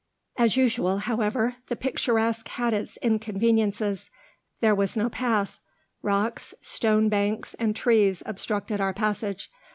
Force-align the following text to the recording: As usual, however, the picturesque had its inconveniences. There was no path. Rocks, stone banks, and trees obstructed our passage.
As 0.35 0.57
usual, 0.57 0.97
however, 0.97 1.57
the 1.67 1.75
picturesque 1.75 2.47
had 2.47 2.73
its 2.73 2.97
inconveniences. 3.03 4.09
There 4.59 4.73
was 4.73 4.97
no 4.97 5.09
path. 5.11 5.59
Rocks, 6.01 6.55
stone 6.59 7.07
banks, 7.07 7.53
and 7.59 7.75
trees 7.75 8.23
obstructed 8.25 8.81
our 8.81 8.95
passage. 8.95 9.51